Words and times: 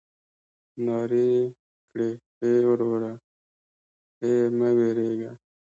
نارې 0.85 1.23
يې 1.33 1.41
کړې 1.89 2.09
ای 2.41 2.55
وروره 2.69 3.13
ای 4.23 4.33
مه 4.57 4.69
وېرېږه. 4.77 5.31